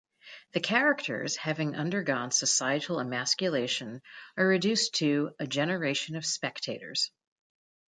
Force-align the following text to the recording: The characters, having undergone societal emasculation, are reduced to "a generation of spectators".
The 0.53 0.59
characters, 0.59 1.35
having 1.35 1.75
undergone 1.75 2.31
societal 2.31 2.99
emasculation, 2.99 4.01
are 4.35 4.47
reduced 4.47 4.95
to 4.95 5.35
"a 5.37 5.45
generation 5.45 6.15
of 6.15 6.25
spectators". 6.25 7.11